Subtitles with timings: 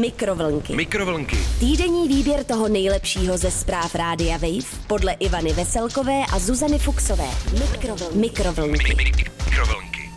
[0.00, 0.76] Mikrovlnky.
[0.76, 1.36] Mikrovlnky.
[1.60, 7.24] Týdenní výběr toho nejlepšího ze zpráv Rádia Wave podle Ivany Veselkové a Zuzany Fuxové.
[7.52, 8.18] Mikrovlnky.
[8.18, 8.94] Mikrovlnky.
[8.96, 10.10] Mikrovlnky.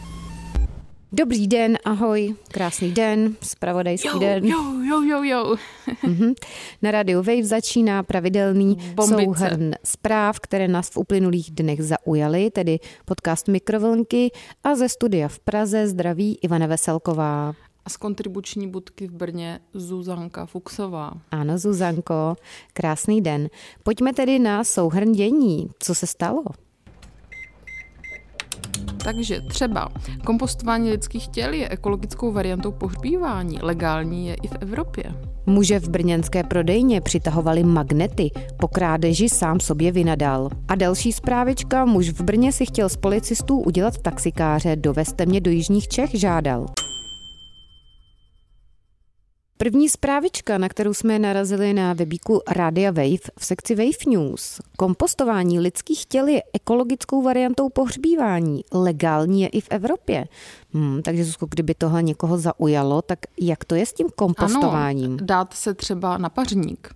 [1.11, 4.45] Dobrý den, ahoj, krásný den, spravodajský Jo, den.
[4.45, 4.57] jo,
[4.89, 5.55] jo, jo, jo.
[6.03, 6.33] Mhm.
[6.81, 9.23] Na rádiu Wave začíná pravidelný Bombice.
[9.25, 14.31] souhrn zpráv, které nás v uplynulých dnech zaujaly, tedy podcast Mikrovlnky
[14.63, 17.53] a ze studia v Praze zdraví Ivana Veselková.
[17.85, 21.11] A z kontribuční budky v Brně Zuzanka Fuxová.
[21.31, 22.35] Ano, Zuzanko,
[22.73, 23.47] krásný den.
[23.83, 25.67] Pojďme tedy na souhrn dění.
[25.79, 26.43] Co se stalo?
[29.03, 29.89] Takže třeba
[30.25, 33.59] kompostování lidských těl je ekologickou variantou pohřbívání.
[33.61, 35.03] Legální je i v Evropě.
[35.45, 40.49] Muže v brněnské prodejně přitahovali magnety, po krádeži sám sobě vynadal.
[40.67, 45.51] A další zprávička, muž v Brně si chtěl z policistů udělat taxikáře, dovezte mě do
[45.51, 46.65] Jižních Čech žádal.
[49.57, 54.61] První zprávička, na kterou jsme narazili na webíku Radia Wave v sekci Wave News.
[54.77, 58.63] Kompostování lidských těl je ekologickou variantou pohřbívání.
[58.73, 60.25] Legální je i v Evropě.
[60.75, 65.11] Hmm, takže Zuzko, kdyby tohle někoho zaujalo, tak jak to je s tím kompostováním?
[65.11, 66.89] Ano, dát se třeba na pařník.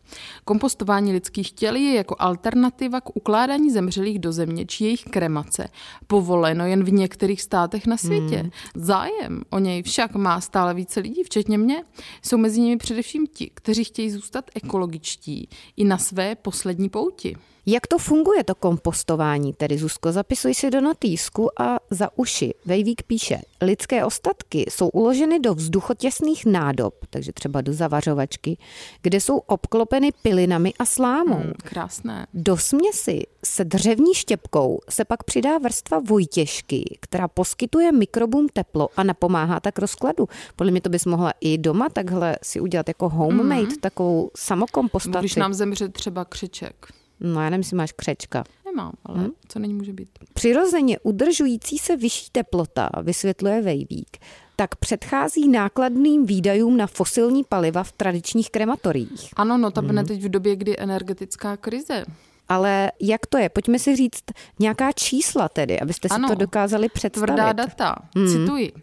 [0.46, 5.70] Kompostování lidských těl je jako alternativa k ukládání zemřelých do země či jejich kremace.
[6.08, 8.38] Povoleno jen v některých státech na světě.
[8.38, 8.52] Hmm.
[8.76, 11.84] Zájem o něj však má stále více lidí, včetně mě.
[12.22, 17.36] Jsou mezi nimi především ti, kteří chtějí zůstat ekologičtí i na své poslední pouti.
[17.72, 19.54] Jak to funguje, to kompostování?
[19.54, 22.54] Tedy Zuzko, zapisuj si do notýsku a za uši.
[22.66, 28.58] Vejvík píše, lidské ostatky jsou uloženy do vzduchotěsných nádob, takže třeba do zavařovačky,
[29.02, 31.36] kde jsou obklopeny pilinami a slámou.
[31.36, 32.28] Hmm, krásné.
[32.34, 39.04] Do směsi se dřevní štěpkou se pak přidá vrstva vojtěžky, která poskytuje mikrobům teplo a
[39.04, 40.28] napomáhá tak rozkladu.
[40.56, 43.76] Podle mě to bys mohla i doma takhle si udělat jako homemade, mm.
[43.76, 45.20] takovou samokompostaci.
[45.20, 46.99] Když nám zemře třeba křeček.
[47.20, 48.44] No já nevím, jestli máš křečka.
[48.66, 49.32] Nemám, ale hmm?
[49.48, 50.10] co není může být.
[50.34, 54.18] Přirozeně udržující se vyšší teplota, vysvětluje Vejvík,
[54.56, 59.30] tak předchází nákladným výdajům na fosilní paliva v tradičních krematoriích.
[59.36, 60.08] Ano, notabene hmm.
[60.08, 62.06] teď v době, kdy energetická krize.
[62.50, 63.50] Ale jak to je?
[63.50, 64.24] Pojďme si říct
[64.60, 67.28] nějaká čísla tedy, abyste si Ano, to dokázali představit.
[67.28, 67.96] Tvrdá data.
[68.16, 68.28] Hmm.
[68.28, 68.74] Cituji.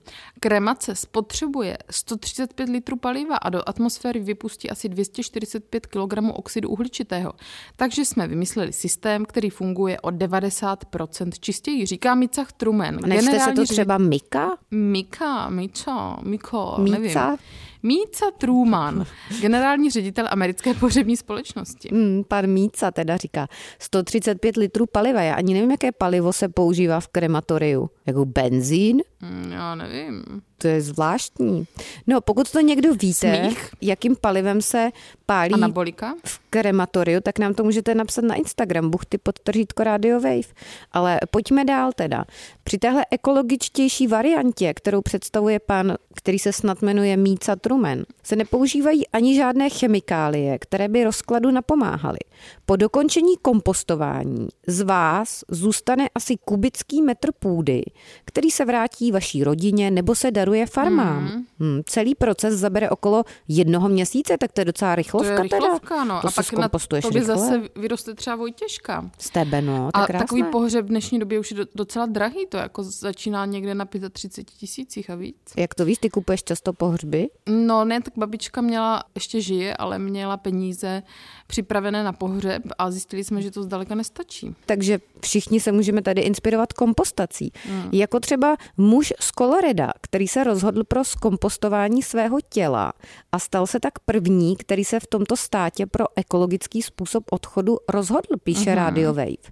[0.40, 7.32] Kremace spotřebuje 135 litrů paliva a do atmosféry vypustí asi 245 kg oxidu uhličitého.
[7.76, 12.98] Takže jsme vymysleli systém, který funguje o 90% čistěji, říká Micach Truman.
[13.06, 14.50] Nechte se to třeba Mika?
[14.70, 16.98] Mika, Miča, Miko, Míca?
[16.98, 17.38] nevím.
[17.86, 19.06] Míca Truman,
[19.40, 21.88] generální ředitel americké pohřební společnosti.
[21.92, 23.48] Hmm, pan Míca teda říká
[23.78, 25.22] 135 litrů paliva.
[25.22, 27.90] Já ani nevím, jaké palivo se používá v krematoriu.
[28.06, 29.02] Jako benzín?
[29.28, 30.24] Hmm, Já nevím.
[30.58, 31.66] To je zvláštní.
[32.06, 33.70] No, pokud to někdo víte, Smích?
[33.80, 34.90] jakým palivem se
[35.26, 36.14] pálí Anabolika?
[36.24, 40.48] v krematoriu, tak nám to můžete napsat na Instagram, buchty podtržítko Radio Wave.
[40.92, 42.24] Ale pojďme dál teda.
[42.64, 49.08] Při téhle ekologičtější variantě, kterou představuje pan, který se snad jmenuje Míca Truman, se nepoužívají
[49.08, 52.18] ani žádné chemikálie, které by rozkladu napomáhaly.
[52.66, 57.82] Po dokončení kompostování z vás zůstane asi kubický metr půdy,
[58.24, 61.24] který se vrátí vaší rodině nebo se daruje farmám.
[61.24, 61.46] Mhm.
[61.60, 65.88] Hmm, celý proces zabere okolo jednoho měsíce, tak to je docela To rychlovka, je rychlovka,
[65.94, 66.04] teda.
[66.04, 66.20] no.
[66.20, 67.22] To a pak na to by rychle.
[67.36, 69.10] zase vyroste třeba Vojtěžka.
[69.18, 70.24] Z tebe, no, to A krásné.
[70.24, 73.84] takový pohřeb v dnešní době už je do- docela drahý, to jako začíná někde na
[74.12, 75.36] 35 tisících a víc.
[75.56, 77.28] Jak to víš, ty kupuješ často pohřby?
[77.48, 81.02] No ne, tak babička měla, ještě žije, ale měla peníze
[81.46, 84.54] připravené na pohřeb a zjistili jsme, že to zdaleka nestačí.
[84.66, 87.52] Takže všichni se můžeme tady inspirovat kompostací.
[87.68, 87.88] Hmm.
[87.92, 88.56] Jako třeba
[88.96, 92.92] muž z Coloreda, který se rozhodl pro skompostování svého těla
[93.32, 98.36] a stal se tak první, který se v tomto státě pro ekologický způsob odchodu rozhodl,
[98.44, 98.78] píše hmm.
[98.78, 99.46] Radio Wave.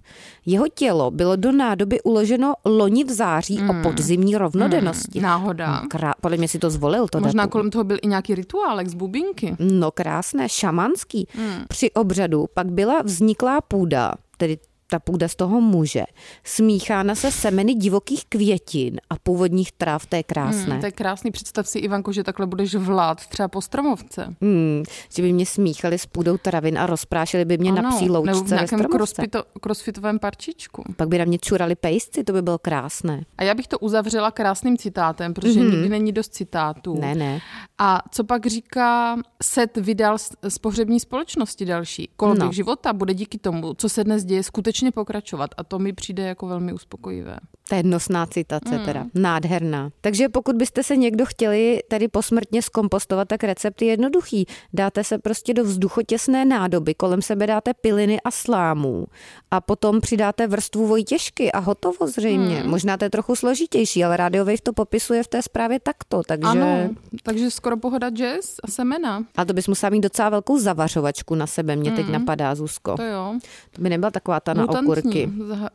[0.45, 3.69] Jeho tělo bylo do nádoby uloženo loni v září hmm.
[3.69, 5.21] o podzimní rovnodennosti.
[5.21, 5.81] Náhoda.
[5.83, 7.51] Krá- podle mě si to zvolil to Možná datum.
[7.51, 9.55] kolem toho byl i nějaký rituálek z bubínky.
[9.59, 11.27] No krásné, šamanský.
[11.35, 11.65] Hmm.
[11.67, 14.57] Při obřadu pak byla vzniklá půda, tedy
[14.89, 16.03] ta půda z toho muže,
[16.43, 20.71] smíchána se semeny divokých květin a původních tráv, to je krásné.
[20.71, 21.31] Hmm, to je krásný.
[21.31, 24.35] Představ si, Ivanko, že takhle budeš vlád třeba po stromovce.
[24.41, 24.83] Hmm,
[25.15, 28.49] že by mě smíchali s půdou travin a rozprášili by mě na psí nebo v
[28.49, 30.83] nějakém crossfito, crossfitovém parčičku.
[30.95, 33.23] Pak by na mě čurali pejsci, to by bylo krásné.
[33.37, 35.71] A já bych to uzavřela krásným citátem, protože mm-hmm.
[35.71, 36.97] nikdy není dost citátů.
[37.01, 37.41] Ne, ne.
[37.77, 40.17] A co pak říká Set vydal
[40.47, 42.09] z, pohřební společnosti další?
[42.17, 42.51] Koloběh no.
[42.51, 46.23] života bude díky tomu, co se dnes děje, skutečně skutečně pokračovat a to mi přijde
[46.23, 47.37] jako velmi uspokojivé.
[47.69, 48.85] To je nosná citace mm.
[48.85, 49.89] teda, nádherná.
[50.01, 54.45] Takže pokud byste se někdo chtěli tady posmrtně zkompostovat, tak recept je jednoduchý.
[54.73, 59.05] Dáte se prostě do vzduchotěsné nádoby, kolem sebe dáte piliny a slámů
[59.51, 62.63] a potom přidáte vrstvu vojtěžky a hotovo zřejmě.
[62.63, 62.69] Mm.
[62.69, 66.47] Možná to je trochu složitější, ale Radio Wave to popisuje v té zprávě takto, takže...
[66.49, 66.89] Ano,
[67.23, 69.23] takže skoro pohoda jazz a semena.
[69.35, 71.95] A to bys musela mít docela velkou zavařovačku na sebe, mě mm.
[71.95, 72.95] teď napadá, Zuzko.
[72.95, 73.39] To jo.
[73.71, 75.29] To by nebyla taková ta na okurky.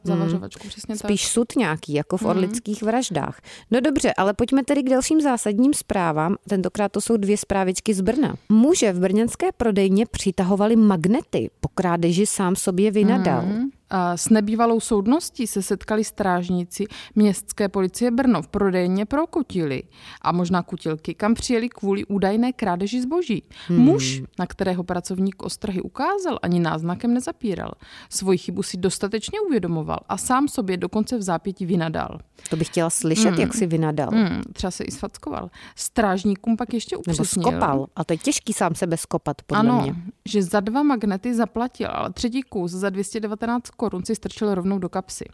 [0.05, 0.69] zavařovačku, mm.
[0.69, 1.33] přesně Spíš tak.
[1.33, 2.31] sud nějaký jako v mhm.
[2.31, 3.41] orlických vraždách.
[3.71, 6.37] No dobře, ale pojďme tedy k dalším zásadním zprávám.
[6.49, 8.35] Tentokrát to jsou dvě zprávičky z Brna.
[8.49, 11.51] Muže v brněnské prodejně přitahovali magnety.
[11.61, 13.43] Po krádeži sám sobě vynadal.
[13.43, 13.80] Mm.
[14.15, 16.85] S nebývalou soudností se setkali strážníci
[17.15, 19.83] městské policie Brno v prodejně pro kutily
[20.23, 23.43] a možná kutilky, kam přijeli kvůli údajné krádeži zboží.
[23.69, 23.79] Hmm.
[23.79, 27.71] Muž, na kterého pracovník ostrahy ukázal, ani náznakem nezapíral.
[28.09, 32.19] Svoji chybu si dostatečně uvědomoval a sám sobě dokonce v zápětí vynadal.
[32.51, 33.41] To bych chtěla slyšet, hmm.
[33.41, 34.09] jak si vynadal.
[34.13, 34.43] Hmm.
[34.53, 35.51] Třeba se i sfackoval.
[35.77, 37.25] Strážníkům pak ještě upřesnil.
[37.37, 37.87] Nebo skopal.
[37.97, 39.95] A to je těžký sám sebe skopat, podle ano, mě.
[40.29, 44.89] že za dva magnety zaplatil, ale třetí kus za 219 korun si strčil rovnou do
[44.89, 45.25] kapsy.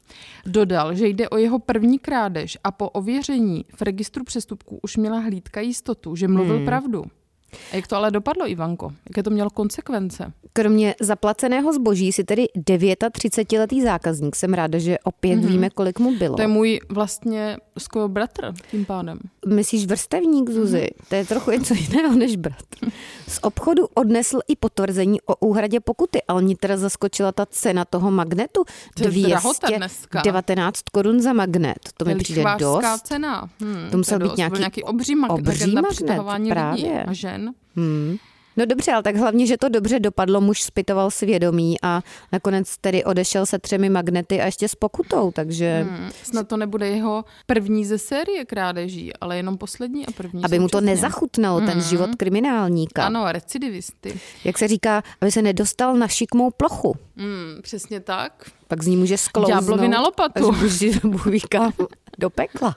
[0.47, 5.19] Dodal, že jde o jeho první krádež a po ověření v registru přestupků už měla
[5.19, 6.65] hlídka jistotu, že mluvil hmm.
[6.65, 7.05] pravdu.
[7.73, 8.93] A jak to ale dopadlo, Ivanko?
[9.09, 10.33] Jaké to mělo konsekvence?
[10.53, 15.47] Kromě zaplaceného zboží si tedy 39-letý zákazník, jsem ráda, že opět mm-hmm.
[15.47, 16.37] víme, kolik mu bylo.
[16.37, 19.19] To je můj vlastně skoro bratr tím pádem.
[19.47, 20.79] Myslíš vrstevník, Zuzi?
[20.79, 21.09] Mm-hmm.
[21.09, 22.79] To je trochu něco jiného než bratr.
[23.29, 28.11] Z obchodu odnesl i potvrzení o úhradě pokuty, ale mě teda zaskočila ta cena toho
[28.11, 28.65] magnetu.
[28.95, 31.79] To 219 korun za magnet.
[31.97, 32.85] To, to mi přijde dost.
[33.03, 33.51] cena.
[33.61, 36.85] Hmm, to musel to být nějaký, nějaký obří magnet, obří magnet, právě.
[36.85, 37.55] lidí a žen.
[37.77, 38.17] Hmm.
[38.57, 43.05] No dobře, ale tak hlavně, že to dobře dopadlo, muž zpytoval svědomí a nakonec tedy
[43.05, 45.87] odešel se třemi magnety a ještě s pokutou, takže...
[45.91, 50.43] Hmm, snad to nebude jeho první ze série krádeží, ale jenom poslední a první Aby
[50.43, 50.61] současně.
[50.61, 51.67] mu to nezachutnalo, hmm.
[51.67, 53.07] ten život kriminálníka.
[53.07, 54.21] Ano, recidivisty.
[54.45, 56.97] Jak se říká, aby se nedostal na šikmou plochu.
[57.17, 58.51] Hmm, přesně tak.
[58.69, 59.61] Pak z ní může sklouznout.
[59.61, 60.49] Ďáblovi na lopatu.
[60.49, 61.27] Až Bůh
[62.19, 62.75] do pekla.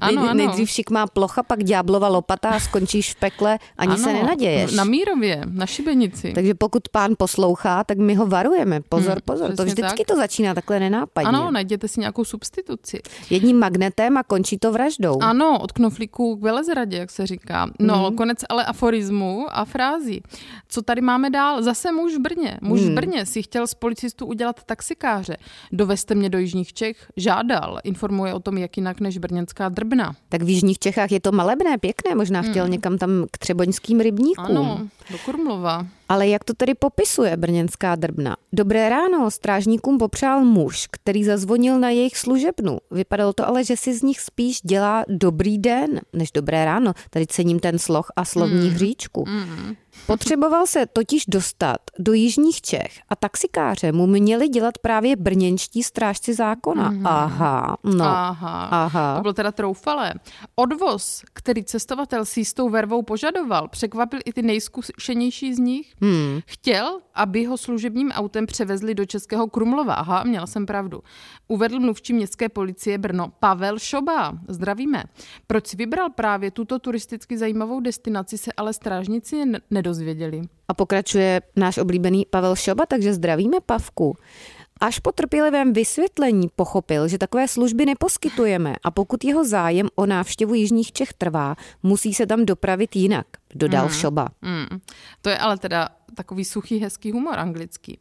[0.00, 0.34] Ano, ano.
[0.34, 4.72] Nejdřív šikmá plocha, pak ďáblova lopata a skončíš v pekle, ani ano, se nenaděješ.
[4.72, 6.32] Na Mírově, na Šibenici.
[6.32, 8.80] Takže pokud pán poslouchá, tak my ho varujeme.
[8.88, 10.06] Pozor, hmm, pozor, to vždycky tak.
[10.06, 11.28] to začíná takhle nenápadně.
[11.28, 13.00] Ano, najděte si nějakou substituci.
[13.30, 15.18] Jedním magnetem a končí to vraždou.
[15.22, 17.70] Ano, od knoflíku k velezradě, jak se říká.
[17.78, 18.16] No, hmm.
[18.16, 20.22] konec ale aforismu a frází.
[20.68, 21.62] Co tady máme dál?
[21.62, 22.58] Zase muž v Brně.
[22.62, 22.90] Muž hmm.
[22.90, 25.36] v Brně si chtěl z policistů udělat taxikáře.
[25.72, 26.96] Dovezte mě do Jižních Čech.
[27.16, 27.80] Žádal.
[27.84, 30.16] Informuje o tom, jaký jinak než brněnská drbna.
[30.28, 32.72] Tak v Jižních Čechách je to malebné, pěkné, možná chtěl hmm.
[32.72, 34.56] někam tam k třeboňským rybníkům.
[34.58, 35.86] Ano, do Kurmlova.
[36.08, 38.36] Ale jak to tedy popisuje brněnská drbna?
[38.52, 42.78] Dobré ráno, strážníkům popřál muž, který zazvonil na jejich služebnu.
[42.90, 46.92] Vypadalo to ale, že si z nich spíš dělá dobrý den, než dobré ráno.
[47.10, 48.74] Tady cením ten sloh a slovní mm.
[48.74, 49.24] hříčku.
[49.28, 49.76] Mm.
[50.10, 56.34] Potřeboval se totiž dostat do jižních Čech a taxikáře mu měli dělat právě brněnští strážci
[56.34, 56.90] zákona.
[56.90, 57.06] Mm.
[57.06, 58.04] Aha, no.
[58.04, 59.16] Aha, aha.
[59.16, 60.14] To bylo teda troufalé.
[60.54, 65.94] Odvoz, který cestovatel s jistou vervou požadoval, překvapil i ty nejzkušenější z nich.
[66.02, 66.40] Hmm.
[66.46, 69.94] Chtěl, aby ho služebním autem převezli do Českého Krumlova.
[69.94, 71.02] Aha, měla jsem pravdu.
[71.48, 74.38] Uvedl mluvčí městské policie Brno Pavel Šoba.
[74.48, 75.04] Zdravíme.
[75.46, 79.99] Proč si vybral právě tuto turisticky zajímavou destinaci, se ale strážníci nedozvěděli.
[80.68, 84.16] A pokračuje náš oblíbený Pavel Šoba, takže zdravíme Pavku.
[84.80, 90.54] Až po trpělivém vysvětlení pochopil, že takové služby neposkytujeme a pokud jeho zájem o návštěvu
[90.54, 93.90] Jižních Čech trvá, musí se tam dopravit jinak, dodal mm.
[93.90, 94.28] Šoba.
[94.42, 94.80] Mm.
[95.22, 97.98] To je ale teda takový suchý, hezký humor anglický.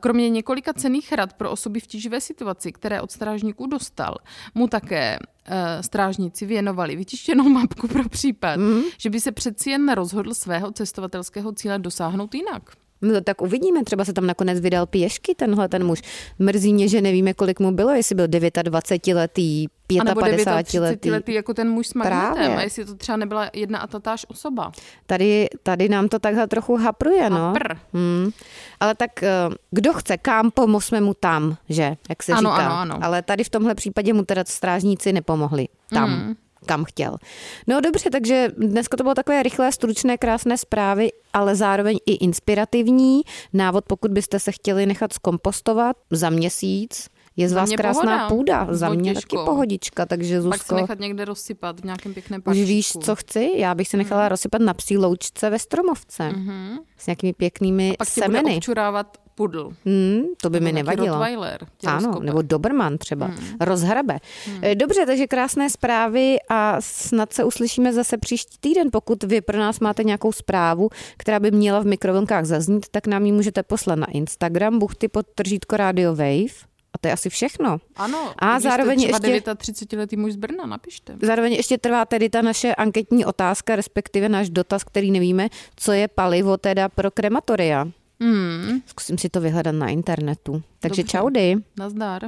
[0.00, 4.14] Kromě několika cených rad pro osoby v tíživé situaci, které od strážníků dostal,
[4.54, 5.18] mu také
[5.80, 8.82] strážníci věnovali vytištěnou mapku pro případ, mm.
[8.98, 12.62] že by se přeci jen rozhodl svého cestovatelského cíle dosáhnout jinak.
[13.02, 16.02] No tak uvidíme, třeba se tam nakonec vydal pěšky tenhle ten muž.
[16.38, 19.66] Mrzí mě, že nevíme, kolik mu bylo, jestli byl 29 letý,
[20.14, 21.10] 55 letý.
[21.10, 22.56] letý jako ten muž s magnetem, Právě.
[22.56, 24.72] a jestli to třeba nebyla jedna a tatáž osoba.
[25.06, 27.38] Tady, tady nám to takhle trochu hapruje, no.
[27.38, 27.76] Hapr.
[27.92, 28.30] Hmm.
[28.80, 29.30] Ale tak eh,
[29.70, 32.66] kdo chce kam, pomozme mu tam, že, jak se ano, říká.
[32.66, 33.04] Ano, ano.
[33.04, 35.68] Ale tady v tomhle případě mu teda strážníci nepomohli.
[35.90, 36.10] Tam.
[36.10, 36.34] Hmm
[36.66, 37.16] kam chtěl.
[37.66, 43.22] No dobře, takže dneska to bylo takové rychlé, stručné, krásné zprávy, ale zároveň i inspirativní.
[43.52, 48.28] Návod, pokud byste se chtěli nechat zkompostovat za měsíc, Je z vás krásná pohoda.
[48.28, 52.40] půda, za mě taky pohodička, takže Pak se Zuzko, nechat někde rozsypat v nějakém pěkném
[52.40, 52.66] už parčíku.
[52.66, 53.50] víš, co chci?
[53.56, 56.78] Já bych se nechala rozsypat na psí loučce ve stromovce Mhm.
[56.98, 58.56] s nějakými pěknými Pak ti bude semeny.
[58.56, 59.72] občurávat pudl.
[59.84, 61.24] Hmm, to by mi Nebo nějaký nevadilo.
[61.86, 62.26] Ano, rozkope.
[62.26, 63.26] nebo Doberman třeba.
[63.26, 63.36] Hmm.
[63.60, 64.18] Rozhrabe.
[64.62, 68.88] Eh, Dobře, takže krásné zprávy a snad se uslyšíme zase příští týden.
[68.92, 73.26] Pokud vy pro nás máte nějakou zprávu, která by měla v mikrovlnkách zaznít, tak nám
[73.26, 76.71] ji můžete poslat na Instagram buchty pod tržítko Radio Wave.
[77.02, 77.78] To je asi všechno.
[77.96, 81.16] Ano, A když jste zároveň třeba ještě- 39-letý muž z Brna, napište.
[81.22, 86.08] Zároveň ještě trvá tedy ta naše anketní otázka, respektive náš dotaz, který nevíme, co je
[86.08, 87.86] palivo teda pro krematoria.
[88.20, 90.62] Hmm, Zkusím si to vyhledat na internetu.
[90.80, 91.18] Takže Dobře.
[91.18, 91.54] čaudy.
[91.78, 92.22] nazdar.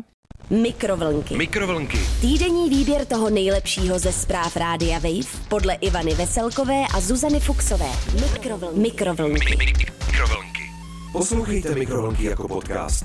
[0.51, 1.37] Mikrovlnky.
[1.37, 1.99] Mikrovlnky.
[2.21, 7.87] Týdenní výběr toho nejlepšího ze zpráv Rádia Wave podle Ivany Veselkové a Zuzany Fuxové.
[8.33, 8.81] Mikrovlnky.
[8.81, 9.57] Mikrovlnky.
[10.07, 10.71] Mikrovlnky.
[11.13, 13.05] Poslouchejte Mikrovlnky jako podcast.